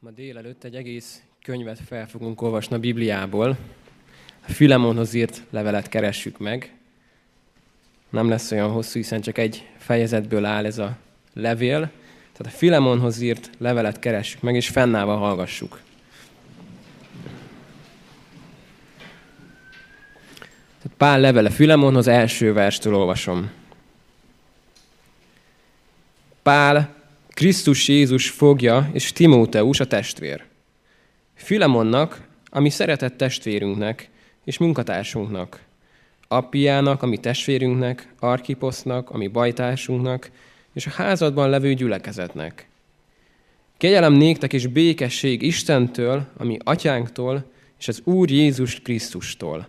[0.00, 3.56] Ma délelőtt egy egész könyvet fel fogunk olvasni a Bibliából.
[4.46, 6.74] A Filemonhoz írt levelet keressük meg.
[8.10, 10.96] Nem lesz olyan hosszú, hiszen csak egy fejezetből áll ez a
[11.32, 11.90] levél.
[12.32, 15.80] Tehát a Filemonhoz írt levelet keressük meg, és fennállva hallgassuk.
[20.82, 23.50] Tehát Pál levele Filemonhoz első verstől olvasom.
[26.42, 26.95] Pál,
[27.36, 30.44] Krisztus Jézus fogja, és Timóteus a testvér.
[31.34, 34.08] Filemonnak, ami szeretett testvérünknek,
[34.44, 35.60] és munkatársunknak,
[36.28, 40.30] Appiának, ami testvérünknek, Arkiposznak, ami bajtársunknak,
[40.72, 42.68] és a házadban levő gyülekezetnek.
[43.76, 47.44] Kegyelem néktek és békesség Istentől, ami atyánktól,
[47.78, 49.68] és az Úr Jézus Krisztustól.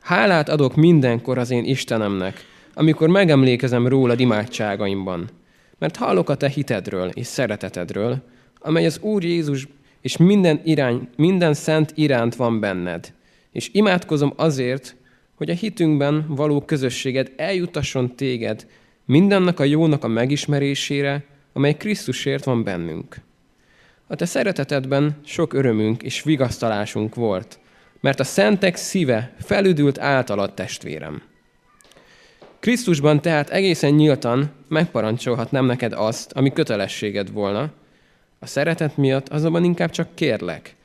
[0.00, 5.30] Hálát adok mindenkor az én Istenemnek, amikor megemlékezem rólad imádságaimban,
[5.82, 8.22] mert hallok a te hitedről és szeretetedről,
[8.58, 9.68] amely az Úr Jézus
[10.00, 13.12] és minden, irány, minden szent iránt van benned.
[13.52, 14.96] És imádkozom azért,
[15.34, 18.66] hogy a hitünkben való közösséged eljutasson téged
[19.04, 23.16] mindennek a jónak a megismerésére, amely Krisztusért van bennünk.
[24.06, 27.58] A te szeretetedben sok örömünk és vigasztalásunk volt,
[28.00, 31.31] mert a szentek szíve felüdült általad testvérem.
[32.62, 37.72] Krisztusban tehát egészen nyíltan megparancsolhatnám neked azt, ami kötelességed volna,
[38.38, 40.76] a szeretet miatt azonban inkább csak kérlek,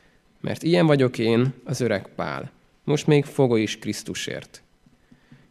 [0.42, 2.52] mert ilyen vagyok én, az öreg Pál,
[2.84, 4.62] most még fogó is Krisztusért.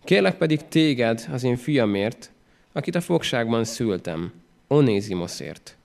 [0.05, 2.31] Kérlek pedig téged az én fiamért,
[2.73, 4.33] akit a fogságban szültem,
[4.69, 5.77] Onézimoszért,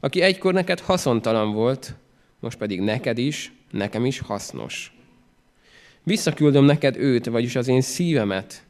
[0.00, 1.94] aki egykor neked haszontalan volt,
[2.40, 4.92] most pedig neked is, nekem is hasznos.
[6.02, 8.66] Visszaküldöm neked őt, vagyis az én szívemet,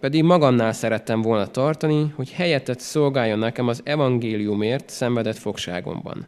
[0.00, 6.26] pedig magamnál szerettem volna tartani, hogy helyettet szolgáljon nekem az evangéliumért szenvedett fogságomban.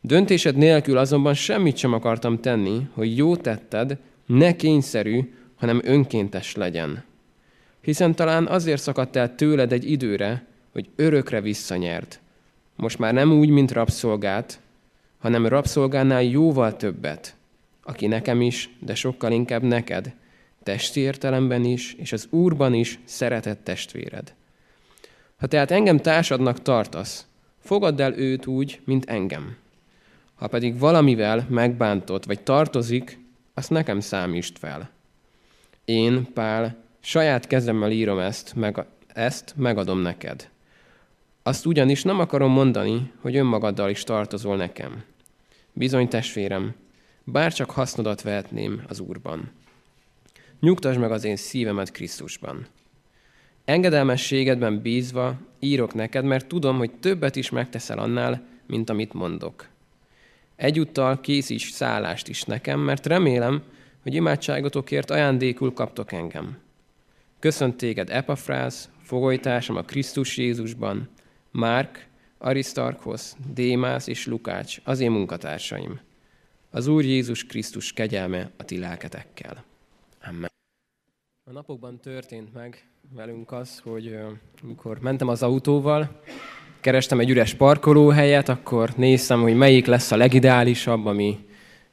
[0.00, 7.04] Döntésed nélkül azonban semmit sem akartam tenni, hogy jó tetted, ne kényszerű, hanem önkéntes legyen.
[7.80, 12.20] Hiszen talán azért szakadt el tőled egy időre, hogy örökre visszanyert.
[12.76, 14.60] Most már nem úgy, mint rabszolgát,
[15.18, 17.34] hanem rabszolgánál jóval többet,
[17.82, 20.14] aki nekem is, de sokkal inkább neked,
[20.68, 24.34] testi értelemben is, és az Úrban is szeretett testvéred.
[25.36, 27.26] Ha tehát engem társadnak tartasz,
[27.58, 29.56] fogadd el őt úgy, mint engem.
[30.34, 33.18] Ha pedig valamivel megbántott, vagy tartozik,
[33.54, 34.90] azt nekem számítsd fel.
[35.84, 40.48] Én, Pál, saját kezemmel írom ezt, meg, ezt megadom neked.
[41.42, 45.04] Azt ugyanis nem akarom mondani, hogy önmagaddal is tartozol nekem.
[45.72, 46.74] Bizony, testvérem,
[47.24, 49.50] bár csak hasznodat vehetném az Úrban.
[50.60, 52.66] Nyugtasd meg az én szívemet Krisztusban.
[53.64, 59.68] Engedelmességedben bízva írok neked, mert tudom, hogy többet is megteszel annál, mint amit mondok.
[60.56, 63.62] Egyúttal készíts szállást is nekem, mert remélem,
[64.02, 66.58] hogy imádságotokért ajándékul kaptok engem.
[67.38, 71.08] Köszönt téged Epafrász, fogolytársam a Krisztus Jézusban,
[71.50, 72.06] Márk,
[72.38, 76.00] Arisztarkhoz, Démász és Lukács, az én munkatársaim.
[76.70, 79.64] Az Úr Jézus Krisztus kegyelme a ti lelketekkel.
[80.22, 80.50] Amen.
[81.44, 84.18] A napokban történt meg velünk az, hogy
[84.62, 86.20] amikor mentem az autóval,
[86.80, 91.46] kerestem egy üres parkolóhelyet, akkor néztem, hogy melyik lesz a legideálisabb, ami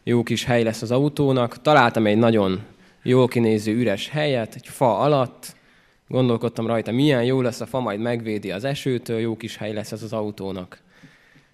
[0.03, 1.61] jó kis hely lesz az autónak.
[1.61, 2.63] Találtam egy nagyon
[3.03, 5.55] jól kinéző üres helyet, egy fa alatt.
[6.07, 9.91] Gondolkodtam rajta, milyen jó lesz a fa, majd megvédi az esőtől, jó kis hely lesz
[9.91, 10.81] ez az autónak.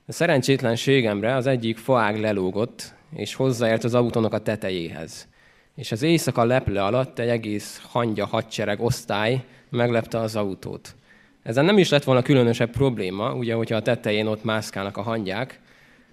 [0.06, 5.28] A szerencsétlenségemre az egyik faág lelógott, és hozzáért az autónak a tetejéhez.
[5.76, 10.96] És az éjszaka leple alatt egy egész hangya hadsereg osztály meglepte az autót.
[11.44, 15.60] Ezen nem is lett volna különösebb probléma, ugye, hogyha a tetején ott mászkálnak a hangyák,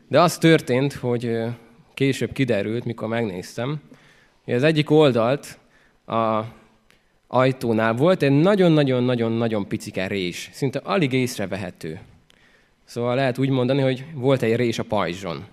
[0.09, 1.39] de az történt, hogy
[1.95, 3.81] később kiderült, mikor megnéztem,
[4.45, 5.59] hogy az egyik oldalt
[6.07, 6.43] a
[7.27, 12.01] ajtónál volt egy nagyon-nagyon-nagyon-nagyon picike rés, szinte alig észrevehető.
[12.85, 15.45] Szóval lehet úgy mondani, hogy volt egy rés a pajzson.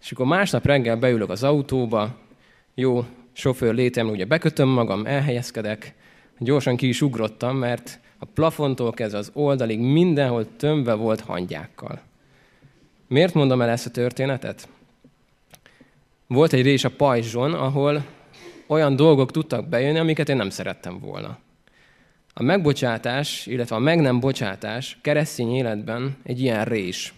[0.00, 2.16] És akkor másnap reggel beülök az autóba,
[2.74, 3.04] jó
[3.38, 5.94] sofőr létem, ugye bekötöm magam, elhelyezkedek,
[6.38, 12.00] gyorsan ki is ugrottam, mert a plafontól kezdve az oldalig mindenhol tömve volt hangyákkal.
[13.08, 14.68] Miért mondom el ezt a történetet?
[16.26, 18.04] Volt egy rés a pajzson, ahol
[18.66, 21.38] olyan dolgok tudtak bejönni, amiket én nem szerettem volna.
[22.34, 27.14] A megbocsátás, illetve a meg nem bocsátás keresztény életben egy ilyen rés.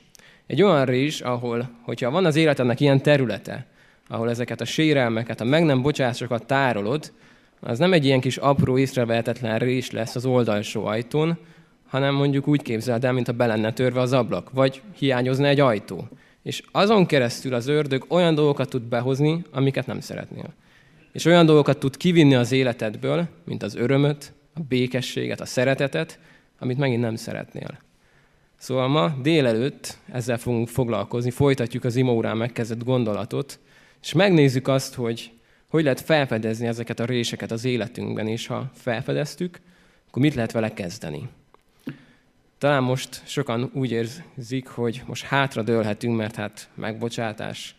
[0.47, 3.67] Egy olyan rés, ahol, hogyha van az életednek ilyen területe,
[4.11, 7.13] ahol ezeket a sérelmeket, a meg nem bocsásokat tárolod,
[7.61, 11.39] az nem egy ilyen kis apró, észrevehetetlen rés lesz az oldalsó ajtón,
[11.89, 15.61] hanem mondjuk úgy képzeld el, mint a be lenne törve az ablak, vagy hiányozna egy
[15.61, 16.09] ajtó.
[16.43, 20.55] És azon keresztül az ördög olyan dolgokat tud behozni, amiket nem szeretnél.
[21.13, 26.19] És olyan dolgokat tud kivinni az életedből, mint az örömöt, a békességet, a szeretetet,
[26.59, 27.79] amit megint nem szeretnél.
[28.57, 33.59] Szóval ma délelőtt ezzel fogunk foglalkozni, folytatjuk az imórán megkezdett gondolatot,
[34.03, 35.31] és megnézzük azt, hogy
[35.71, 39.61] hogy lehet felfedezni ezeket a réseket az életünkben, és ha felfedeztük,
[40.09, 41.29] akkor mit lehet vele kezdeni.
[42.59, 47.75] Talán most sokan úgy érzik, hogy most hátra dőlhetünk, mert hát megbocsátás,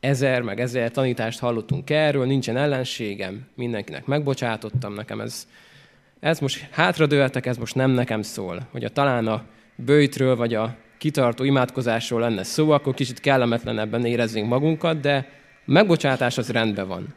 [0.00, 5.48] ezer, meg ezer tanítást hallottunk erről, nincsen ellenségem, mindenkinek megbocsátottam, nekem ez,
[6.20, 8.66] ez most hátradőltek, ez most nem nekem szól.
[8.70, 9.44] Hogy a talán a
[9.74, 15.28] bőjtről, vagy a kitartó imádkozásról lenne szó, akkor kicsit kellemetlenebben éreznénk magunkat, de
[15.66, 17.14] megbocsátás az rendben van.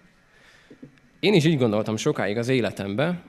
[1.19, 3.22] Én is így gondoltam sokáig az életemben,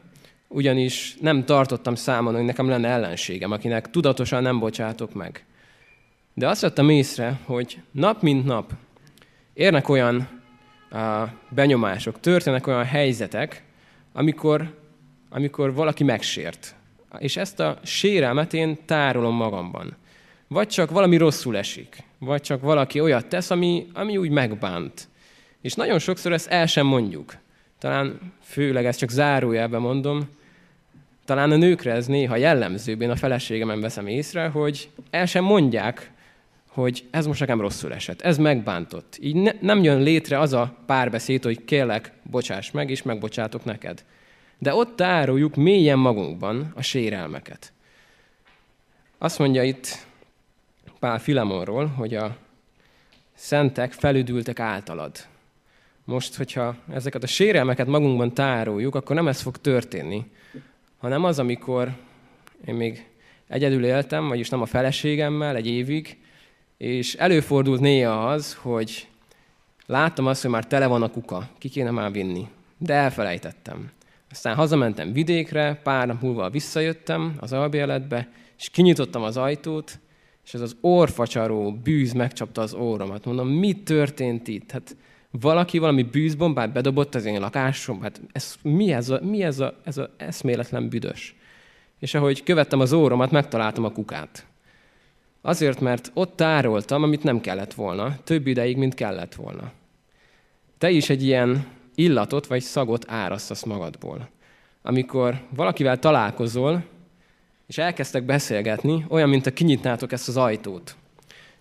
[0.49, 5.45] ugyanis nem tartottam számon, hogy nekem lenne ellenségem, akinek tudatosan nem bocsátok meg.
[6.35, 8.73] De azt vettem észre, hogy nap mint nap
[9.55, 10.29] érnek olyan
[10.93, 13.65] uh, benyomások, történnek olyan helyzetek,
[14.13, 14.75] amikor,
[15.31, 16.75] amikor valaki megsért.
[17.19, 19.97] És ezt a sérelmet én tárolom magamban.
[20.49, 25.09] Vagy csak valami rosszul esik, vagy csak valaki olyat tesz, ami, ami úgy megbánt.
[25.61, 27.37] És nagyon sokszor ezt el sem mondjuk.
[27.79, 30.29] Talán főleg ezt csak zárójelben mondom,
[31.25, 36.11] talán a nőkre ez néha jellemzőbb, én a feleségemen veszem észre, hogy el sem mondják,
[36.69, 39.19] hogy ez most nekem rosszul esett, ez megbántott.
[39.21, 44.05] Így ne, nem jön létre az a párbeszéd, hogy kérlek, bocsáss meg, és megbocsátok neked.
[44.59, 47.73] De ott tároljuk mélyen magunkban a sérelmeket.
[49.19, 50.07] Azt mondja itt
[50.99, 52.37] Pál Filemonról, hogy a
[53.35, 55.30] szentek felüdültek általad.
[56.11, 60.25] Most, hogyha ezeket a sérelmeket magunkban tároljuk, akkor nem ez fog történni,
[60.99, 61.97] hanem az, amikor
[62.67, 63.07] én még
[63.49, 66.19] egyedül éltem, vagyis nem a feleségemmel egy évig,
[66.77, 69.09] és előfordult néha az, hogy
[69.87, 72.49] láttam azt, hogy már tele van a kuka, ki kéne már vinni,
[72.79, 73.91] de elfelejtettem.
[74.31, 78.29] Aztán hazamentem vidékre, pár nap múlva visszajöttem az albérletbe,
[78.59, 79.99] és kinyitottam az ajtót,
[80.45, 83.25] és ez az orfacsaró bűz megcsapta az óromat.
[83.25, 84.71] Mondom, mi történt itt?
[84.71, 84.97] Hát
[85.31, 89.75] valaki valami bűzbombát bedobott az én lakásom, hát ez, mi, ez a, mi ez, a,
[89.85, 91.35] ez a eszméletlen büdös?
[91.99, 94.47] És ahogy követtem az óromat, megtaláltam a kukát.
[95.43, 99.73] Azért, mert ott tároltam, amit nem kellett volna, több ideig, mint kellett volna.
[100.79, 104.29] Te is egy ilyen illatot vagy szagot árasztasz magadból.
[104.83, 106.85] Amikor valakivel találkozol,
[107.67, 110.97] és elkezdtek beszélgetni, olyan, mint a kinyitnátok ezt az ajtót.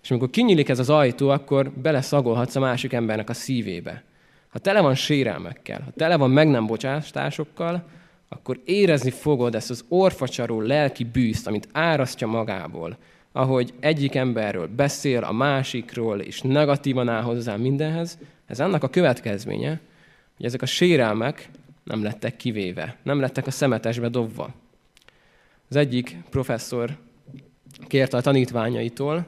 [0.02, 4.02] És amikor kinyílik ez az ajtó, akkor beleszagolhatsz a másik embernek a szívébe.
[4.48, 7.84] Ha tele van sérelmekkel, ha tele van meg nem bocsátásokkal,
[8.28, 12.96] akkor érezni fogod ezt az orfacsaró lelki bűzt, amit árasztja magából,
[13.32, 19.80] ahogy egyik emberről beszél, a másikról, és negatívan áll hozzá mindenhez, ez annak a következménye,
[20.36, 21.50] hogy ezek a sérelmek
[21.84, 24.54] nem lettek kivéve, nem lettek a szemetesbe dobva.
[25.68, 26.96] Az egyik professzor
[27.86, 29.26] kérte a tanítványaitól,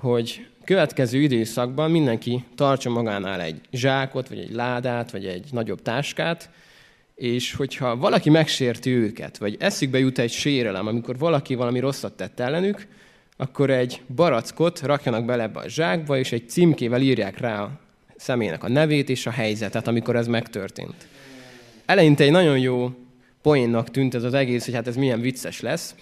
[0.00, 6.50] hogy következő időszakban mindenki tartsa magánál egy zsákot, vagy egy ládát, vagy egy nagyobb táskát,
[7.14, 12.40] és hogyha valaki megsérti őket, vagy eszükbe jut egy sérelem, amikor valaki valami rosszat tett
[12.40, 12.86] ellenük,
[13.36, 17.70] akkor egy barackot rakjanak bele ebbe a zsákba, és egy címkével írják rá a
[18.16, 21.06] személynek a nevét és a helyzetet, amikor ez megtörtént.
[21.86, 22.90] Eleinte egy nagyon jó
[23.42, 25.94] poénnak tűnt ez az egész, hogy hát ez milyen vicces lesz,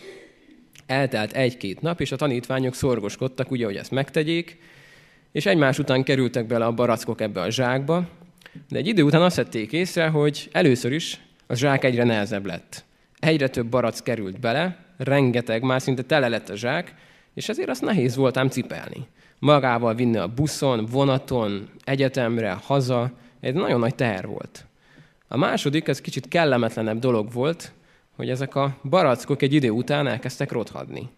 [0.89, 4.59] Eltelt egy-két nap, és a tanítványok szorgoskodtak, ugye, hogy ezt megtegyék,
[5.33, 8.09] és egymás után kerültek bele a barackok ebbe a zsákba,
[8.69, 12.85] de egy idő után azt vették észre, hogy először is a zsák egyre nehezebb lett.
[13.19, 16.95] Egyre több barack került bele, rengeteg, már szinte tele lett a zsák,
[17.35, 19.07] és ezért azt nehéz volt ám cipelni.
[19.39, 24.67] Magával vinni a buszon, vonaton, egyetemre, haza, egy nagyon nagy teher volt.
[25.29, 27.73] A második, ez kicsit kellemetlenebb dolog volt,
[28.19, 31.09] hogy ezek a barackok egy idő után elkezdtek rothadni.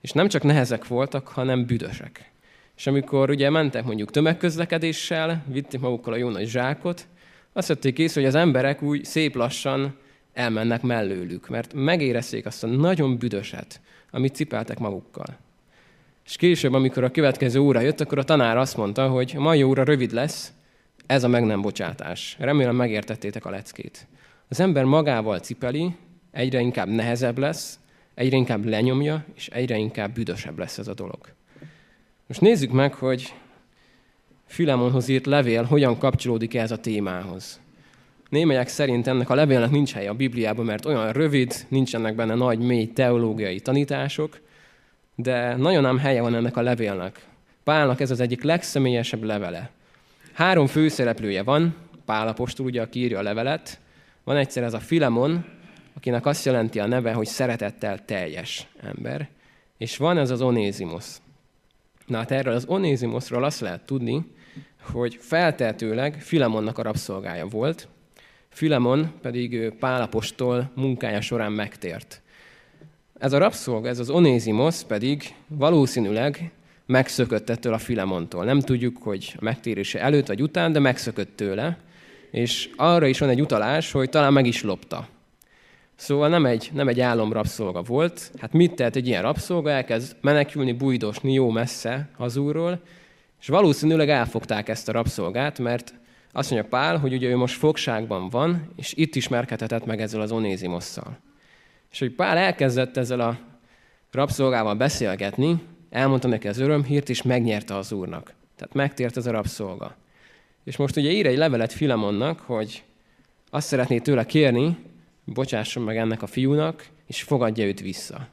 [0.00, 2.30] És nem csak nehezek voltak, hanem büdösek.
[2.76, 7.06] És amikor ugye mentek mondjuk tömegközlekedéssel, vitték magukkal a jó nagy zsákot,
[7.52, 9.96] azt vették észre, hogy az emberek úgy szép lassan
[10.32, 13.80] elmennek mellőlük, mert megérezték azt a nagyon büdöset,
[14.10, 15.38] amit cipeltek magukkal.
[16.26, 19.62] És később, amikor a következő óra jött, akkor a tanár azt mondta, hogy a mai
[19.62, 20.52] óra rövid lesz,
[21.06, 22.36] ez a meg nem bocsátás.
[22.38, 24.06] Remélem megértettétek a leckét.
[24.48, 25.94] Az ember magával cipeli,
[26.32, 27.78] egyre inkább nehezebb lesz,
[28.14, 31.18] egyre inkább lenyomja, és egyre inkább büdösebb lesz ez a dolog.
[32.26, 33.34] Most nézzük meg, hogy
[34.46, 37.60] Filemonhoz írt levél hogyan kapcsolódik ez a témához.
[38.28, 42.58] Némelyek szerint ennek a levélnek nincs helye a Bibliában, mert olyan rövid, nincsenek benne nagy,
[42.58, 44.40] mély teológiai tanítások,
[45.14, 47.26] de nagyon ám helye van ennek a levélnek.
[47.64, 49.70] Pálnak ez az egyik legszemélyesebb levele.
[50.32, 53.78] Három főszereplője van, Pál apostol ugye, aki írja a levelet.
[54.24, 55.44] Van egyszer ez a Filemon,
[55.94, 59.28] akinek azt jelenti a neve, hogy szeretettel teljes ember.
[59.78, 61.06] És van ez az Onézimos.
[62.06, 64.26] Na hát erről az Onézimosról azt lehet tudni,
[64.80, 67.88] hogy feltehetőleg Filemonnak a rabszolgája volt,
[68.48, 72.22] Filemon pedig Pálapostól munkája során megtért.
[73.18, 76.50] Ez a rabszolga, ez az Onézimos pedig valószínűleg
[76.86, 78.44] megszökött ettől a Filemontól.
[78.44, 81.78] Nem tudjuk, hogy a megtérése előtt vagy után, de megszökött tőle,
[82.30, 85.08] és arra is van egy utalás, hogy talán meg is lopta.
[86.02, 86.98] Szóval nem egy, nem egy
[87.30, 88.30] rabszolga volt.
[88.38, 89.70] Hát mit tehet egy ilyen rabszolga?
[89.70, 92.80] Elkezd menekülni, bújdosni jó messze hazúról,
[93.40, 95.94] és valószínűleg elfogták ezt a rabszolgát, mert
[96.32, 100.32] azt mondja Pál, hogy ugye ő most fogságban van, és itt ismerkedhetett meg ezzel az
[100.32, 101.18] Onézimosszal.
[101.92, 103.38] És hogy Pál elkezdett ezzel a
[104.10, 108.34] rabszolgával beszélgetni, elmondta neki az örömhírt, és megnyerte az úrnak.
[108.56, 109.96] Tehát megtért ez a rabszolga.
[110.64, 112.82] És most ugye ír egy levelet Filemonnak, hogy
[113.50, 114.76] azt szeretné tőle kérni,
[115.24, 118.28] bocsásson meg ennek a fiúnak, és fogadja őt vissza.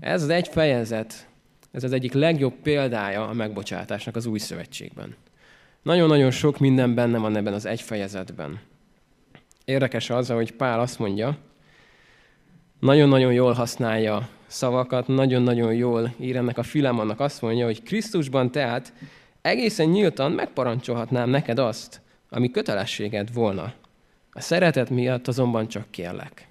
[0.00, 1.28] Ez az egy fejezet,
[1.72, 5.14] ez az egyik legjobb példája a megbocsátásnak az új szövetségben.
[5.82, 8.60] Nagyon-nagyon sok minden benne van ebben az egy fejezetben.
[9.64, 11.38] Érdekes az, hogy Pál azt mondja,
[12.80, 18.92] nagyon-nagyon jól használja szavakat, nagyon-nagyon jól ír ennek a Filemonnak azt mondja, hogy Krisztusban tehát
[19.42, 23.72] egészen nyíltan megparancsolhatnám neked azt, ami kötelességed volna.
[24.32, 26.48] A szeretet miatt azonban csak kérlek.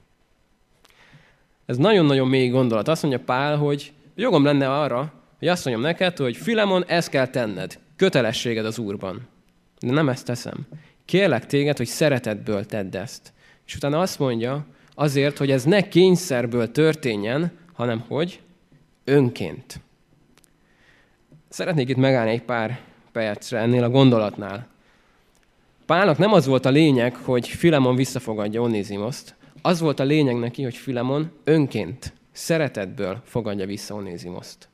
[1.66, 2.88] Ez nagyon-nagyon mély gondolat.
[2.88, 7.28] Azt mondja Pál, hogy jogom lenne arra, hogy azt mondjam neked, hogy Filemon, ezt kell
[7.28, 7.80] tenned.
[7.96, 9.28] Kötelességed az Úrban.
[9.80, 10.68] De nem ezt teszem.
[11.06, 13.34] Kérlek téged, hogy szeretetből tedd ezt.
[13.66, 18.42] És utána azt mondja, azért, hogy ez ne kényszerből történjen, hanem hogy
[19.04, 19.80] önként.
[21.50, 22.80] Szeretnék itt megállni egy pár
[23.12, 24.68] percre ennél a gondolatnál.
[25.91, 30.63] Pálnak nem az volt a lényeg, hogy Filemon visszafogadja Onézimoszt, az volt a lényeg neki,
[30.63, 34.67] hogy Filemon önként, szeretetből fogadja vissza Onézimoszt.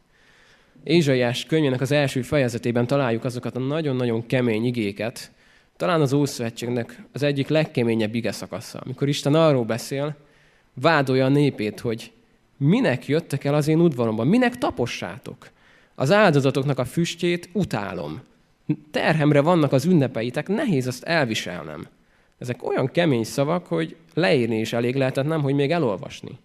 [0.84, 5.32] Ézsaiás könyvének az első fejezetében találjuk azokat a nagyon-nagyon kemény igéket,
[5.78, 10.16] talán az Ószövetségnek az egyik legkeményebb ige szakasza, amikor Isten arról beszél,
[10.74, 12.12] vádolja a népét, hogy
[12.58, 15.50] minek jöttek el az én udvaromban, minek tapossátok.
[15.96, 18.22] Az áldozatoknak a füstjét utálom.
[18.92, 21.88] Terhemre vannak az ünnepeitek, nehéz azt elviselnem.
[22.38, 26.40] Ezek olyan kemény szavak, hogy leírni is elég lehetett, nem, hogy még elolvasni.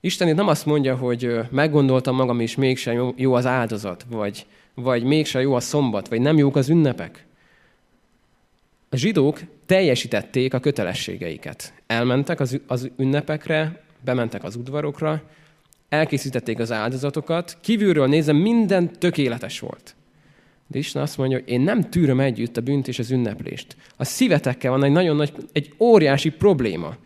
[0.00, 5.02] Isten itt nem azt mondja, hogy meggondoltam magam, és mégsem jó az áldozat, vagy, vagy
[5.02, 7.26] mégsem jó a szombat, vagy nem jók az ünnepek.
[8.88, 11.72] A zsidók teljesítették a kötelességeiket.
[11.86, 15.22] Elmentek az, az ünnepekre, bementek az udvarokra,
[15.88, 19.94] elkészítették az áldozatokat, kívülről nézem, minden tökéletes volt.
[20.70, 23.76] De Isten azt mondja, hogy én nem tűröm együtt a bűnt és az ünneplést.
[23.96, 26.96] A szívetekkel van egy nagyon nagy, egy óriási probléma.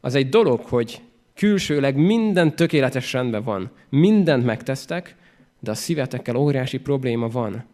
[0.00, 1.00] Az egy dolog, hogy
[1.34, 5.16] külsőleg minden tökéletes rendben van, mindent megtesztek,
[5.60, 7.64] de a szívetekkel óriási probléma van.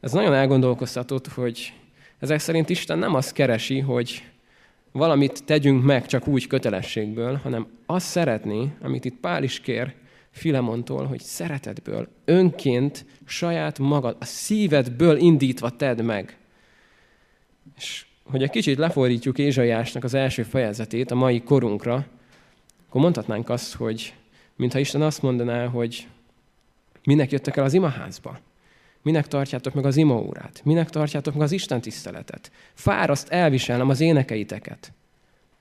[0.00, 1.72] Ez nagyon elgondolkoztatott, hogy
[2.18, 4.24] ezek szerint Isten nem azt keresi, hogy
[4.92, 9.94] valamit tegyünk meg csak úgy kötelességből, hanem azt szeretné, amit itt Pál is kér
[10.30, 16.38] Filemontól, hogy szeretetből, önként, saját magad, a szívedből indítva tedd meg.
[17.76, 22.06] És hogy egy kicsit lefordítjuk Ézsaiásnak az első fejezetét a mai korunkra,
[22.88, 24.14] akkor mondhatnánk azt, hogy
[24.56, 26.08] mintha Isten azt mondaná, hogy
[27.04, 28.38] minek jöttek el az imaházba?
[29.02, 30.60] Minek tartjátok meg az imaórát?
[30.64, 32.50] Minek tartjátok meg az Isten tiszteletet?
[32.74, 34.92] Fáraszt elviselnem az énekeiteket.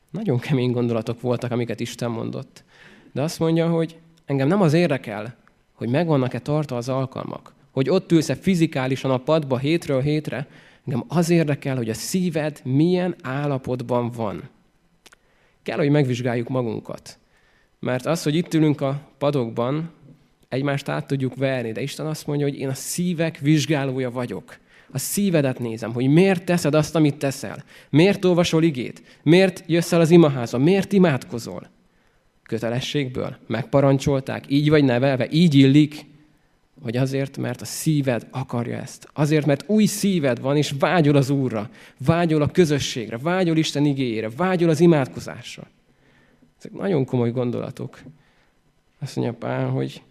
[0.09, 2.63] Nagyon kemény gondolatok voltak, amiket Isten mondott.
[3.11, 3.97] De azt mondja, hogy
[4.29, 5.35] engem nem az érdekel,
[5.73, 10.47] hogy megvannak-e tartva az alkalmak, hogy ott ülsz-e fizikálisan a padba hétről hétre,
[10.85, 14.49] engem az érdekel, hogy a szíved milyen állapotban van.
[15.63, 17.19] Kell, hogy megvizsgáljuk magunkat.
[17.79, 19.91] Mert az, hogy itt ülünk a padokban,
[20.49, 24.57] egymást át tudjuk verni, de Isten azt mondja, hogy én a szívek vizsgálója vagyok.
[24.91, 27.63] A szívedet nézem, hogy miért teszed azt, amit teszel.
[27.89, 29.19] Miért olvasol igét?
[29.23, 30.57] Miért jössz el az imaházba?
[30.57, 31.69] Miért imádkozol?
[32.49, 33.35] Kötelességből?
[33.47, 34.43] Megparancsolták?
[34.47, 35.27] Így vagy nevelve?
[35.31, 36.05] Így illik?
[36.73, 39.09] Vagy azért, mert a szíved akarja ezt.
[39.13, 41.69] Azért, mert új szíved van, és vágyol az Úrra,
[42.05, 45.67] vágyol a közösségre, vágyol Isten igényére, vágyol az imádkozásra.
[46.57, 47.99] Ezek nagyon komoly gondolatok.
[48.99, 50.01] Azt mondja Pál, hogy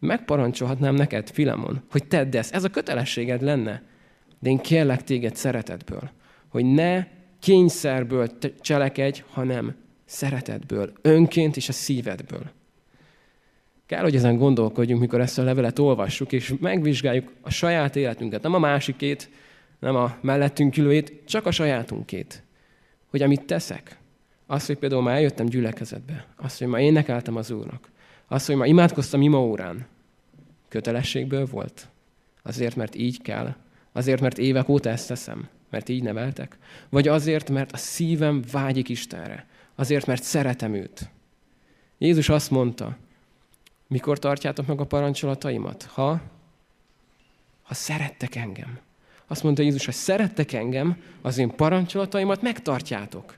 [0.00, 2.54] megparancsolhatnám neked, Filemon, hogy tedd ezt.
[2.54, 3.82] Ez a kötelességed lenne.
[4.38, 6.10] De én kérlek téged szeretetből,
[6.48, 7.06] hogy ne
[7.40, 12.50] kényszerből cselekedj, hanem szeretetből, önként és a szívedből.
[13.86, 18.54] Kell, hogy ezen gondolkodjunk, mikor ezt a levelet olvassuk, és megvizsgáljuk a saját életünket, nem
[18.54, 19.30] a másikét,
[19.78, 22.42] nem a mellettünk ülőjét, csak a sajátunkét.
[23.10, 23.98] Hogy amit teszek,
[24.46, 27.88] az, hogy például már eljöttem gyülekezetbe, az, hogy már énekeltem az Úrnak,
[28.26, 29.86] az, hogy már imádkoztam ima órán,
[30.68, 31.88] kötelességből volt?
[32.42, 33.54] Azért, mert így kell?
[33.92, 35.48] Azért, mert évek óta ezt teszem?
[35.70, 36.58] Mert így neveltek?
[36.88, 39.46] Vagy azért, mert a szívem vágyik Istenre?
[39.76, 41.10] Azért, mert szeretem őt?
[41.98, 42.96] Jézus azt mondta,
[43.86, 45.82] mikor tartjátok meg a parancsolataimat?
[45.82, 46.20] Ha,
[47.62, 48.78] ha szerettek engem.
[49.26, 53.36] Azt mondta Jézus, hogy szerettek engem, az én parancsolataimat megtartjátok.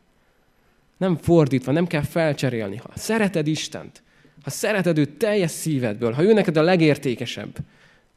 [0.97, 2.76] Nem fordítva, nem kell felcserélni.
[2.76, 4.02] Ha szereted Istent,
[4.42, 7.57] ha szereted őt teljes szívedből, ha ő neked a legértékesebb,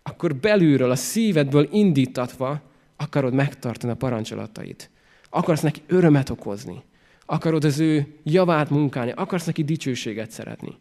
[0.03, 2.61] akkor belülről, a szívedből indítatva
[2.95, 4.89] akarod megtartani a parancsolatait.
[5.29, 6.83] Akarsz neki örömet okozni.
[7.31, 9.11] Akarod az ő javát munkálni.
[9.11, 10.77] Akarsz neki dicsőséget szeretni.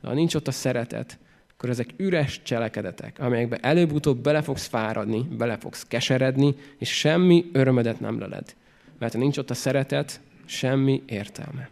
[0.00, 1.18] De ha nincs ott a szeretet,
[1.52, 8.00] akkor ezek üres cselekedetek, amelyekbe előbb-utóbb bele fogsz fáradni, bele fogsz keseredni, és semmi örömedet
[8.00, 8.54] nem leled.
[8.98, 11.68] Mert ha nincs ott a szeretet, semmi értelme.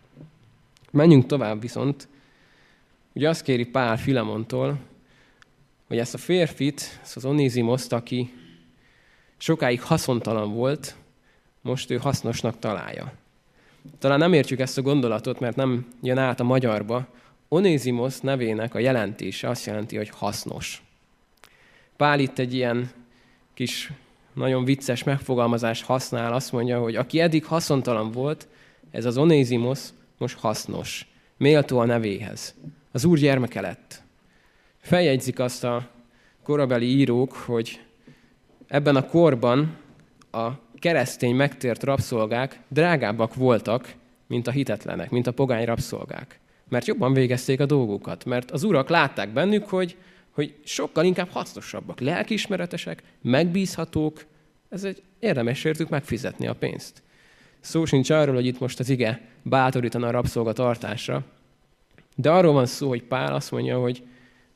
[0.91, 2.09] Menjünk tovább viszont.
[3.13, 4.79] Ugye azt kéri Pál Filemontól,
[5.87, 8.33] hogy ezt a férfit, ezt az Onézimoszt, aki
[9.37, 10.97] sokáig haszontalan volt,
[11.61, 13.13] most ő hasznosnak találja.
[13.99, 17.07] Talán nem értjük ezt a gondolatot, mert nem jön át a magyarba.
[17.49, 20.83] Onézimosz nevének a jelentése azt jelenti, hogy hasznos.
[21.97, 22.91] Pál itt egy ilyen
[23.55, 23.93] kis,
[24.33, 28.49] nagyon vicces megfogalmazást használ, azt mondja, hogy aki eddig haszontalan volt,
[28.91, 32.55] ez az Onézimosz most hasznos, méltó a nevéhez.
[32.93, 34.03] Az Úr gyermeke lett.
[34.81, 35.89] Feljegyzik azt a
[36.43, 37.81] korabeli írók, hogy
[38.67, 39.77] ebben a korban
[40.31, 43.95] a keresztény megtért rabszolgák drágábbak voltak,
[44.27, 46.41] mint a hitetlenek, mint a pogány rabszolgák.
[46.69, 49.97] Mert jobban végezték a dolgukat, mert az urak látták bennük, hogy,
[50.31, 54.25] hogy sokkal inkább hasznosabbak, lelkiismeretesek, megbízhatók,
[54.69, 57.03] ez egy érdemes értük megfizetni a pénzt.
[57.61, 61.25] Szó sincs arról, hogy itt most az ige bátorítana a rabszolgatartásra,
[62.17, 64.03] de arról van szó, hogy Pál azt mondja, hogy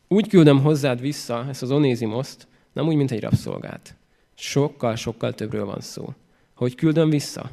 [0.09, 3.97] úgy küldöm hozzád vissza ezt az onézimoszt, nem úgy, mint egy rabszolgát.
[4.43, 6.15] Sokkal, sokkal többről van szó.
[6.55, 7.51] Hogy küldöm vissza?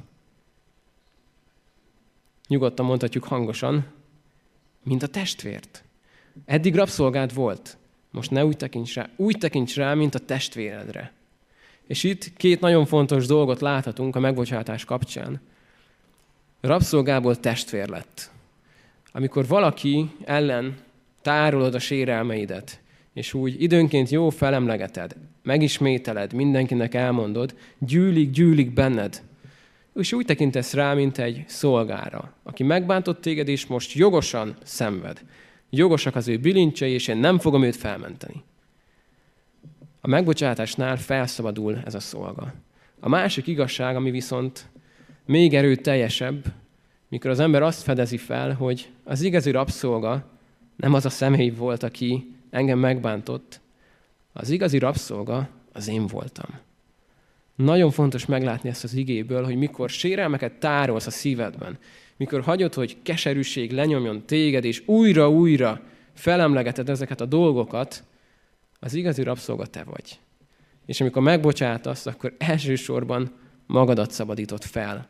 [2.47, 3.85] Nyugodtan mondhatjuk hangosan,
[4.83, 5.83] mint a testvért.
[6.45, 7.77] Eddig rabszolgád volt.
[8.11, 11.13] Most ne úgy tekints rá, úgy tekints rá, mint a testvéredre.
[11.87, 15.41] És itt két nagyon fontos dolgot láthatunk a megbocsátás kapcsán.
[16.61, 18.31] Rabszolgából testvér lett.
[19.11, 20.77] Amikor valaki ellen
[21.21, 22.81] tárolod a sérelmeidet,
[23.13, 29.21] és úgy időnként jó felemlegeted, megismételed, mindenkinek elmondod, gyűlik, gyűlik benned,
[29.95, 35.25] és úgy tekintesz rá, mint egy szolgára, aki megbántott téged, és most jogosan szenved.
[35.69, 38.43] Jogosak az ő bilincsei, és én nem fogom őt felmenteni.
[40.01, 42.53] A megbocsátásnál felszabadul ez a szolga.
[42.99, 44.69] A másik igazság, ami viszont
[45.25, 46.45] még erőteljesebb,
[47.07, 50.29] mikor az ember azt fedezi fel, hogy az igazi rabszolga
[50.75, 53.59] nem az a személy volt, aki engem megbántott.
[54.33, 56.59] Az igazi rabszolga az én voltam.
[57.55, 61.77] Nagyon fontos meglátni ezt az igéből, hogy mikor sérelmeket tárolsz a szívedben,
[62.17, 65.81] mikor hagyod, hogy keserűség lenyomjon téged, és újra-újra
[66.13, 68.03] felemlegeted ezeket a dolgokat,
[68.79, 70.19] az igazi rabszolga te vagy.
[70.85, 73.31] És amikor megbocsátasz, akkor elsősorban
[73.65, 75.07] magadat szabadított fel.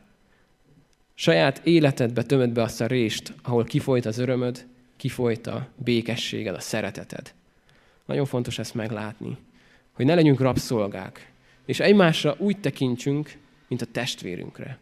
[1.14, 4.66] Saját életedbe tömöd be azt a rést, ahol kifolyt az örömöd,
[5.00, 7.32] kifolyt a békességed, a szereteted.
[8.04, 9.36] Nagyon fontos ezt meglátni,
[9.92, 11.32] hogy ne legyünk rabszolgák,
[11.64, 13.36] és egymásra úgy tekintsünk,
[13.68, 14.78] mint a testvérünkre.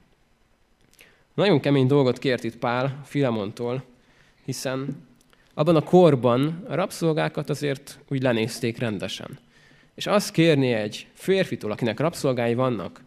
[1.34, 3.84] Nagyon kemény dolgot kért itt Pál Filemontól,
[4.44, 5.06] hiszen
[5.54, 9.38] abban a korban a rabszolgákat azért úgy lenézték rendesen.
[9.94, 13.02] És azt kérni egy férfitól, akinek rabszolgái vannak,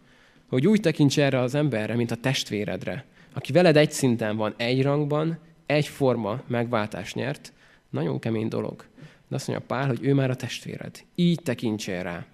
[0.48, 4.82] hogy úgy tekints erre az emberre, mint a testvéredre, aki veled egy szinten van, egy
[4.82, 7.52] rangban, egyforma megváltást nyert,
[7.90, 8.84] nagyon kemény dolog.
[9.28, 11.04] De azt mondja Pál, hogy ő már a testvéred.
[11.14, 12.26] Így tekintsél rá.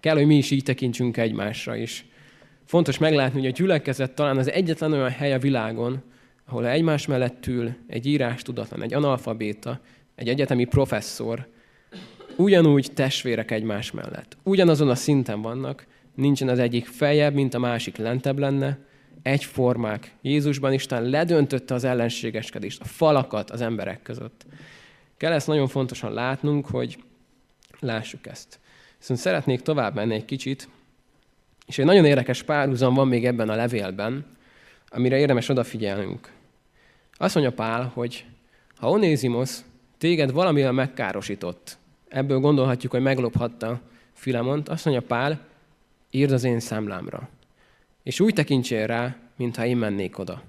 [0.00, 2.06] Kell, hogy mi is így tekintsünk egymásra is.
[2.64, 6.02] Fontos meglátni, hogy a gyülekezet talán az egyetlen olyan hely a világon,
[6.46, 9.80] ahol egymás mellett ül egy írás tudatlan, egy analfabéta,
[10.14, 11.46] egy egyetemi professzor,
[12.36, 14.36] ugyanúgy testvérek egymás mellett.
[14.42, 18.78] Ugyanazon a szinten vannak, nincsen az egyik feljebb, mint a másik lentebb lenne,
[19.22, 20.14] egyformák.
[20.22, 24.46] Jézusban Isten ledöntötte az ellenségeskedést, a falakat az emberek között.
[25.16, 26.98] Kell ezt nagyon fontosan látnunk, hogy
[27.80, 28.58] lássuk ezt.
[28.98, 30.68] Viszont szeretnék tovább menni egy kicsit,
[31.66, 34.26] és egy nagyon érdekes párhuzam van még ebben a levélben,
[34.88, 36.32] amire érdemes odafigyelnünk.
[37.12, 38.24] Azt mondja Pál, hogy
[38.76, 39.58] ha Onézimos
[39.98, 41.78] téged valamivel megkárosított.
[42.08, 43.80] Ebből gondolhatjuk, hogy meglophatta
[44.12, 44.68] Filemont.
[44.68, 45.40] Azt mondja Pál,
[46.10, 47.28] írd az én számlámra.
[48.04, 50.42] És úgy tekintsél rá, mintha én mennék oda.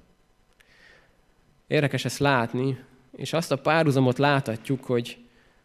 [1.67, 2.77] Érdekes ezt látni,
[3.15, 5.17] és azt a párhuzamot láthatjuk, hogy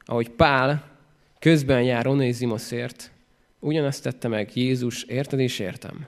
[0.04, 0.98] ahogy Pál
[1.38, 3.10] közben jár Onézimoszért,
[3.58, 6.06] ugyanazt tette meg Jézus, érted és értem.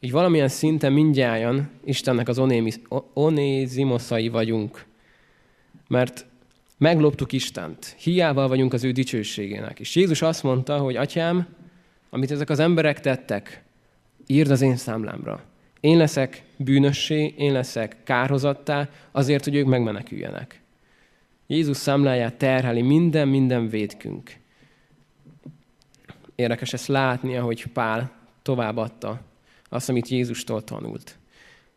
[0.00, 2.38] Így valamilyen szinten mindjárt Istennek az
[3.14, 4.84] onézimoszai vagyunk.
[5.88, 6.26] Mert
[6.78, 9.80] megloptuk Istent, hiába vagyunk az ő dicsőségének.
[9.80, 11.46] És Jézus azt mondta, hogy atyám,
[12.10, 13.64] amit ezek az emberek tettek,
[14.26, 15.42] írd az én számlámra.
[15.80, 20.60] Én leszek bűnössé, én leszek kárhozattá, azért, hogy ők megmeneküljenek.
[21.46, 24.36] Jézus számláját terheli minden, minden védkünk.
[26.34, 29.20] Érdekes ezt látni, ahogy Pál továbbadta
[29.68, 31.16] azt, amit Jézustól tanult.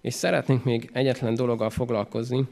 [0.02, 2.46] És szeretnénk még egyetlen dologgal foglalkozni,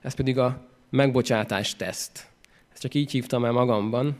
[0.00, 2.26] ez pedig a megbocsátás teszt.
[2.72, 4.16] Ezt csak így hívtam el magamban.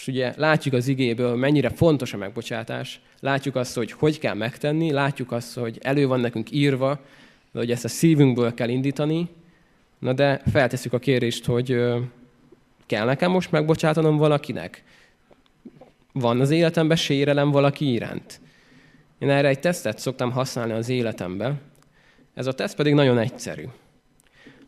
[0.00, 4.90] Most ugye látjuk az igéből, mennyire fontos a megbocsátás, látjuk azt, hogy hogy kell megtenni,
[4.90, 7.00] látjuk azt, hogy elő van nekünk írva,
[7.52, 9.28] de hogy ezt a szívünkből kell indítani,
[9.98, 11.82] na de feltesszük a kérdést, hogy
[12.86, 14.84] kell nekem most megbocsátanom valakinek?
[16.12, 18.40] Van az életemben sérelem valaki iránt?
[19.18, 21.60] Én erre egy tesztet szoktam használni az életembe.
[22.34, 23.64] Ez a teszt pedig nagyon egyszerű.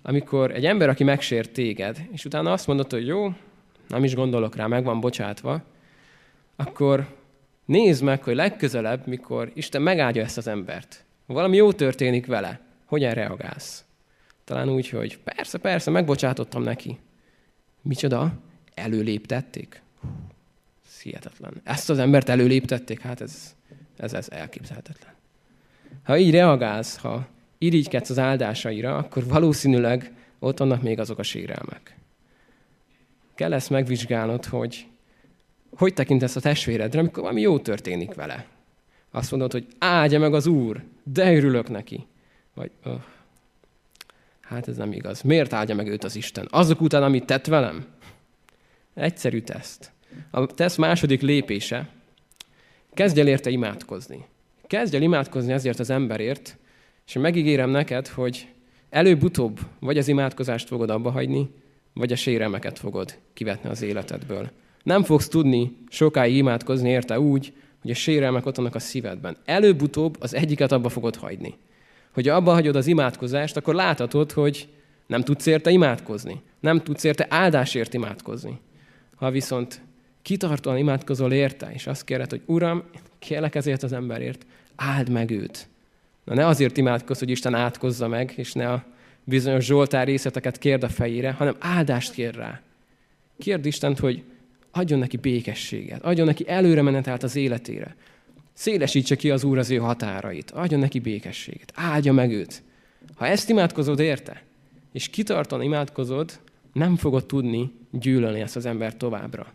[0.03, 3.33] Amikor egy ember, aki megsért téged, és utána azt mondod, hogy jó,
[3.93, 5.63] nem is gondolok rá, meg van bocsátva,
[6.57, 7.17] akkor
[7.65, 13.13] nézd meg, hogy legközelebb, mikor Isten megáldja ezt az embert, valami jó történik vele, hogyan
[13.13, 13.85] reagálsz.
[14.45, 16.99] Talán úgy, hogy persze, persze, megbocsátottam neki.
[17.83, 18.33] Micsoda?
[18.75, 19.83] Előléptették?
[21.03, 21.61] Hihetetlen.
[21.65, 23.01] Ezt az embert előléptették?
[23.01, 23.55] Hát ez,
[23.97, 25.13] ez, ez elképzelhetetlen.
[26.03, 27.27] Ha így reagálsz, ha
[27.59, 31.97] irigykedsz az áldásaira, akkor valószínűleg ott vannak még azok a sérelmek.
[33.35, 34.87] Kell ezt megvizsgálnod, hogy
[35.77, 38.47] hogy tekintesz a testvéredre, amikor valami jó történik vele.
[39.11, 42.07] Azt mondod, hogy áldja meg az Úr, de örülök neki.
[42.55, 43.01] Vagy, oh,
[44.41, 45.23] hát ez nem igaz.
[45.23, 46.49] Miért áldja meg őt az Isten?
[46.51, 47.87] Azok után, amit tett velem?
[48.95, 49.93] Egyszerű teszt.
[50.31, 51.89] A teszt második lépése,
[52.95, 54.25] kezdj el érte imádkozni.
[54.67, 56.57] Kezdj el imádkozni ezért az emberért,
[57.07, 58.49] és megígérem neked, hogy
[58.91, 61.51] előbb-utóbb vagy az imádkozást fogod abba hagyni,
[61.95, 64.51] vagy a sérelmeket fogod kivetni az életedből.
[64.83, 67.53] Nem fogsz tudni sokáig imádkozni érte úgy,
[67.83, 69.37] hogy a sérelmek ott vannak a szívedben.
[69.45, 71.55] Előbb-utóbb az egyiket abba fogod hagyni.
[72.13, 74.69] Hogy abba hagyod az imádkozást, akkor láthatod, hogy
[75.07, 76.43] nem tudsz érte imádkozni.
[76.61, 78.61] Nem tudsz érte áldásért imádkozni.
[79.15, 79.81] Ha viszont
[80.23, 82.83] kitartóan imádkozol érte, és azt kéred, hogy Uram,
[83.19, 85.69] kérlek ezért az emberért, áld meg őt.
[86.25, 88.85] Na ne azért imádkozz, hogy Isten átkozza meg, és ne a
[89.25, 92.61] bizonyos Zsoltár részleteket kérd a fejére, hanem áldást kér rá.
[93.39, 94.23] Kérd Istent, hogy
[94.71, 97.97] adjon neki békességet, adjon neki előre menetelt az életére.
[98.53, 102.63] Szélesítse ki az Úr az ő határait, adjon neki békességet, áldja meg őt.
[103.15, 104.43] Ha ezt imádkozod érte,
[104.93, 106.41] és kitartan imádkozod,
[106.73, 109.53] nem fogod tudni gyűlölni ezt az embert továbbra.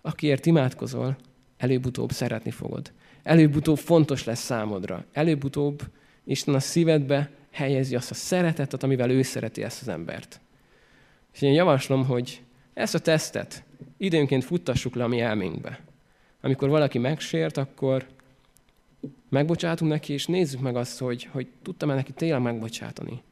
[0.00, 1.16] Akiért imádkozol,
[1.56, 2.92] előbb-utóbb szeretni fogod.
[3.22, 5.04] Előbb-utóbb fontos lesz számodra.
[5.12, 5.82] Előbb-utóbb
[6.24, 10.40] Isten a szívedbe helyezi azt a szeretetet, amivel ő szereti ezt az embert.
[11.34, 12.42] És én javaslom, hogy
[12.74, 13.62] ezt a tesztet
[13.96, 15.80] időnként futtassuk le a mi elménkbe.
[16.40, 18.06] Amikor valaki megsért, akkor
[19.28, 23.22] megbocsátunk neki, és nézzük meg azt, hogy, hogy tudtam-e neki tényleg megbocsátani.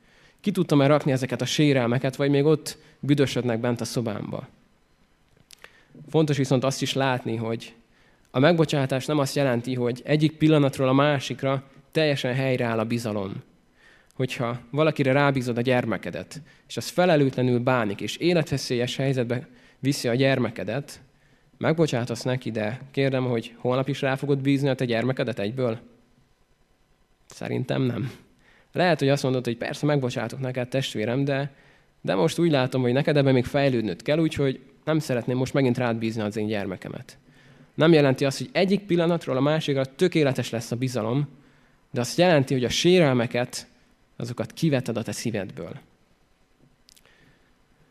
[0.40, 4.48] Ki tudtam-e rakni ezeket a sérelmeket, vagy még ott büdösödnek bent a szobámba.
[6.08, 7.74] Fontos viszont azt is látni, hogy
[8.30, 13.42] a megbocsátás nem azt jelenti, hogy egyik pillanatról a másikra teljesen helyreáll a bizalom.
[14.16, 19.48] Hogyha valakire rábízod a gyermekedet, és az felelőtlenül bánik, és életveszélyes helyzetbe
[19.78, 21.00] viszi a gyermekedet,
[21.58, 25.78] megbocsátasz neki, de kérdem, hogy holnap is rá fogod bízni a te gyermekedet egyből?
[27.26, 28.10] Szerintem nem.
[28.72, 31.50] Lehet, hogy azt mondod, hogy persze megbocsátok neked, testvérem, de,
[32.00, 35.78] de most úgy látom, hogy neked ebben még fejlődnöd kell, úgyhogy nem szeretném most megint
[35.78, 37.18] rád bízni az én gyermekemet.
[37.74, 41.28] Nem jelenti azt, hogy egyik pillanatról a másikra tökéletes lesz a bizalom,
[41.90, 43.66] de azt jelenti, hogy a sérelmeket,
[44.16, 45.78] azokat kiveted a te szívedből.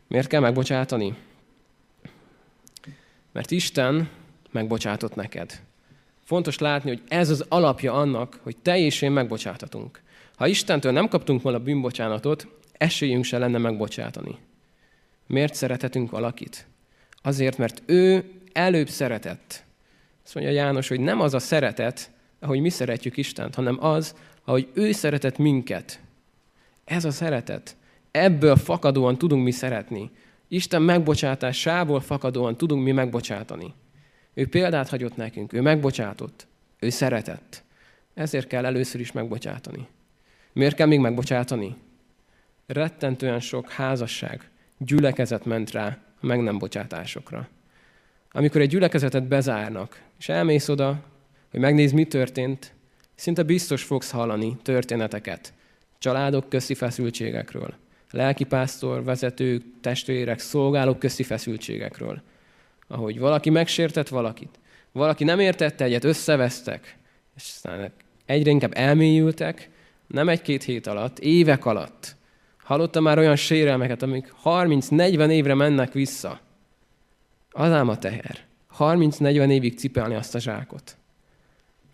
[0.08, 1.16] Miért kell megbocsátani?
[3.32, 4.08] Mert Isten
[4.50, 5.62] megbocsátott neked.
[6.24, 10.02] Fontos látni, hogy ez az alapja annak, hogy te és én megbocsáthatunk.
[10.36, 14.38] Ha Istentől nem kaptunk volna bűnbocsánatot, esélyünk se lenne megbocsátani.
[15.26, 16.66] Miért szeretetünk valakit?
[17.22, 19.64] Azért, mert ő előbb szeretett.
[20.24, 24.68] Azt mondja János, hogy nem az a szeretet, ahogy mi szeretjük Istent, hanem az, ahogy
[24.74, 26.00] ő szeretett minket.
[26.86, 27.76] Ez a szeretet.
[28.10, 30.10] Ebből fakadóan tudunk mi szeretni.
[30.48, 33.74] Isten megbocsátásából fakadóan tudunk mi megbocsátani.
[34.34, 36.46] Ő példát hagyott nekünk, ő megbocsátott,
[36.78, 37.62] ő szeretett.
[38.14, 39.86] Ezért kell először is megbocsátani.
[40.52, 41.76] Miért kell még megbocsátani?
[42.66, 47.48] Rettentően sok házasság, gyülekezet ment rá a meg nem bocsátásokra.
[48.30, 51.02] Amikor egy gyülekezetet bezárnak, és elmész oda,
[51.50, 52.74] hogy megnéz, mi történt,
[53.14, 55.54] szinte biztos fogsz hallani történeteket
[55.98, 57.74] családok közti feszültségekről,
[58.10, 62.22] lelkipásztor, vezetők, testvérek, szolgálók közti feszültségekről.
[62.88, 64.58] Ahogy valaki megsértett valakit,
[64.92, 66.96] valaki nem értette egyet, összevesztek,
[67.36, 67.92] és aztán
[68.26, 69.70] egyre inkább elmélyültek,
[70.06, 72.16] nem egy-két hét alatt, évek alatt.
[72.56, 76.40] Hallottam már olyan sérelmeket, amik 30-40 évre mennek vissza.
[77.50, 78.44] Az ám a teher.
[78.78, 80.96] 30-40 évig cipelni azt a zsákot.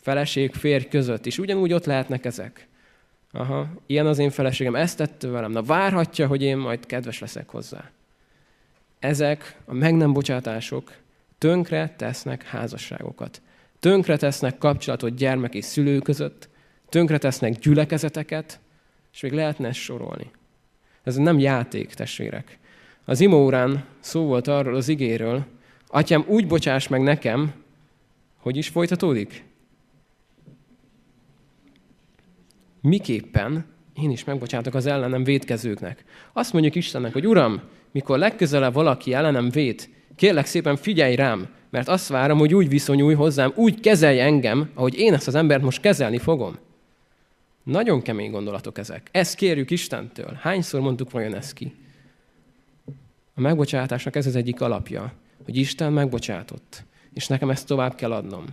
[0.01, 1.39] Feleség, férj között is.
[1.39, 2.69] Ugyanúgy ott lehetnek ezek.
[3.33, 5.53] Aha, ilyen az én feleségem, ezt tette velem.
[5.53, 7.91] Na várhatja, hogy én majd kedves leszek hozzá.
[8.99, 10.93] Ezek a meg nem bocsátások
[11.39, 13.43] tönkre tesznek házasságokat.
[13.81, 16.49] Tönkre tesznek kapcsolatot gyermek és szülő között,
[16.89, 18.61] tönkre tesznek gyülekezeteket,
[19.13, 20.31] és még lehetne ezt sorolni.
[21.03, 22.59] Ez nem játék, testvérek.
[23.05, 25.45] Az imórán szó volt arról az igéről,
[25.87, 27.53] atyám, úgy bocsáss meg nekem,
[28.37, 29.45] hogy is folytatódik?
[32.83, 33.65] Miképpen
[34.03, 36.05] én is megbocsátok az ellenem védkezőknek.
[36.33, 41.89] Azt mondjuk Istennek, hogy Uram, mikor legközelebb valaki ellenem véd, kérlek szépen figyelj rám, mert
[41.89, 45.81] azt várom, hogy úgy viszonyulj hozzám, úgy kezelj engem, ahogy én ezt az embert most
[45.81, 46.59] kezelni fogom.
[47.63, 49.09] Nagyon kemény gondolatok ezek.
[49.13, 50.39] Ezt kérjük Istentől.
[50.41, 51.75] Hányszor mondtuk vajon ezt ki?
[53.35, 55.13] A megbocsátásnak ez az egyik alapja,
[55.45, 58.45] hogy Isten megbocsátott, és nekem ezt tovább kell adnom.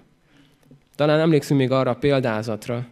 [0.95, 2.85] Talán emlékszünk még arra a példázatra,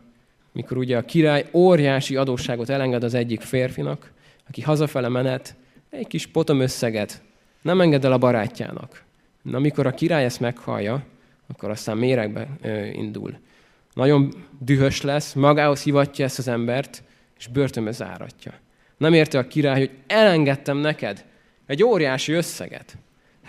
[0.57, 4.11] mikor ugye a király óriási adósságot elenged az egyik férfinak,
[4.47, 5.55] aki hazafele menet,
[5.89, 7.21] egy kis potom összeget
[7.61, 9.03] nem enged el a barátjának.
[9.41, 11.03] Na, amikor a király ezt meghallja,
[11.47, 13.37] akkor aztán méregbe ö, indul.
[13.93, 17.03] Nagyon dühös lesz, magához hivatja ezt az embert,
[17.37, 18.53] és börtönbe záratja.
[18.97, 21.25] Nem érte a király, hogy elengedtem neked
[21.65, 22.97] egy óriási összeget.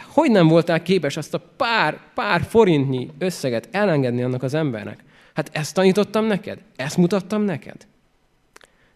[0.07, 5.07] Hogy nem voltál képes azt a pár, pár forintnyi összeget elengedni annak az embernek?
[5.39, 6.63] Hát ezt tanítottam neked?
[6.77, 7.87] Ezt mutattam neked?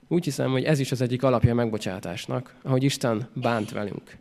[0.08, 4.16] Úgy hiszem, hogy ez is az egyik alapja a megbocsátásnak, ahogy Isten bánt velünk.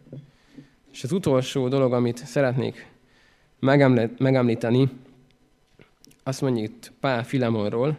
[0.92, 2.88] És az utolsó dolog, amit szeretnék
[4.18, 4.90] megemlíteni,
[6.24, 7.98] azt mondja itt Pál Filemonról,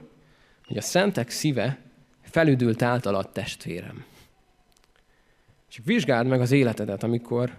[0.66, 1.78] hogy a szentek szíve
[2.22, 4.04] felüdült általad testvérem.
[5.70, 7.56] És vizsgáld meg az életedet, amikor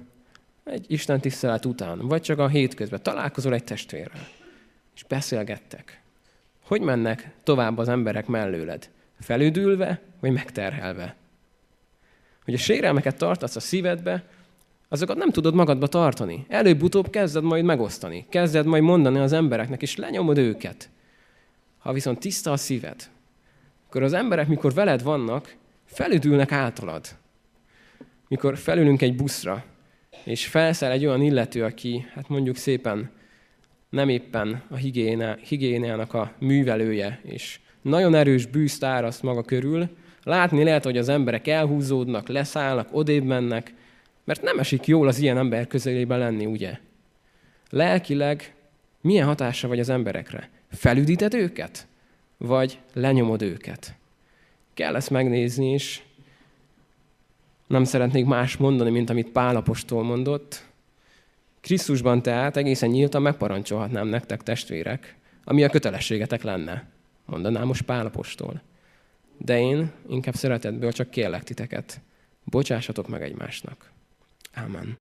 [0.63, 4.27] egy Isten tisztelet után, vagy csak a hétközben találkozol egy testvérrel,
[4.95, 6.01] és beszélgettek.
[6.63, 8.89] Hogy mennek tovább az emberek mellőled?
[9.19, 11.15] Felüdülve, vagy megterhelve?
[12.45, 14.23] Hogy a sérelmeket tartasz a szívedbe,
[14.87, 16.45] azokat nem tudod magadba tartani.
[16.49, 18.25] Előbb-utóbb kezded majd megosztani.
[18.29, 20.89] Kezded majd mondani az embereknek, és lenyomod őket.
[21.77, 23.09] Ha viszont tiszta a szíved,
[23.87, 27.07] akkor az emberek, mikor veled vannak, felüdülnek általad.
[28.27, 29.63] Mikor felülünk egy buszra,
[30.23, 33.11] és felszáll egy olyan illető, aki, hát mondjuk szépen
[33.93, 34.75] nem éppen a
[35.43, 39.89] higiénának a művelője, és nagyon erős bűzt áraszt maga körül,
[40.23, 43.73] látni lehet, hogy az emberek elhúzódnak, leszállnak, odébb mennek,
[44.23, 46.79] mert nem esik jól az ilyen ember közelében lenni, ugye?
[47.69, 48.53] Lelkileg
[49.01, 50.49] milyen hatása vagy az emberekre?
[50.71, 51.87] Felüdíted őket?
[52.37, 53.95] Vagy lenyomod őket?
[54.73, 56.01] Kell ezt megnézni, és
[57.67, 60.63] nem szeretnék más mondani, mint amit Pálapostól mondott,
[61.63, 66.89] Krisztusban tehát egészen nyíltan megparancsolhatnám nektek, testvérek, ami a kötelességetek lenne,
[67.25, 68.61] mondanám most Pálapostól.
[69.37, 72.01] De én inkább szeretetből csak kérlek titeket,
[72.43, 73.91] bocsássatok meg egymásnak.
[74.53, 75.02] Ámen.